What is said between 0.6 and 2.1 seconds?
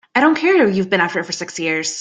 if you've been after it for six years!